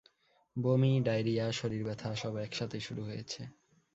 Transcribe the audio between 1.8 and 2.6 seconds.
ব্যথা সব এক